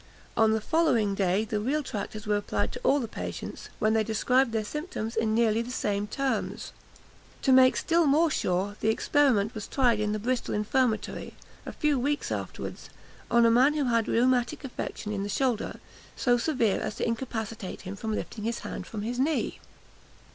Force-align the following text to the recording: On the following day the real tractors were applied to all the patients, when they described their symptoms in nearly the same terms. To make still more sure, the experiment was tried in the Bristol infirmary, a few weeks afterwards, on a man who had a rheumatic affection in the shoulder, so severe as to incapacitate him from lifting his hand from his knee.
On 0.35 0.49
the 0.53 0.61
following 0.61 1.13
day 1.13 1.45
the 1.45 1.59
real 1.59 1.83
tractors 1.83 2.25
were 2.25 2.35
applied 2.35 2.71
to 2.71 2.79
all 2.79 2.99
the 2.99 3.07
patients, 3.07 3.69
when 3.77 3.93
they 3.93 4.03
described 4.03 4.51
their 4.51 4.63
symptoms 4.63 5.15
in 5.15 5.35
nearly 5.35 5.61
the 5.61 5.69
same 5.69 6.07
terms. 6.07 6.73
To 7.43 7.51
make 7.51 7.77
still 7.77 8.07
more 8.07 8.31
sure, 8.31 8.75
the 8.79 8.89
experiment 8.89 9.53
was 9.53 9.67
tried 9.67 9.99
in 9.99 10.11
the 10.11 10.17
Bristol 10.17 10.55
infirmary, 10.55 11.35
a 11.67 11.71
few 11.71 11.99
weeks 11.99 12.31
afterwards, 12.31 12.89
on 13.29 13.45
a 13.45 13.51
man 13.51 13.75
who 13.75 13.83
had 13.85 14.07
a 14.07 14.11
rheumatic 14.11 14.63
affection 14.63 15.11
in 15.11 15.21
the 15.21 15.29
shoulder, 15.29 15.79
so 16.15 16.35
severe 16.35 16.79
as 16.81 16.95
to 16.95 17.05
incapacitate 17.07 17.81
him 17.81 17.95
from 17.95 18.15
lifting 18.15 18.43
his 18.43 18.61
hand 18.61 18.87
from 18.87 19.03
his 19.03 19.19
knee. 19.19 19.59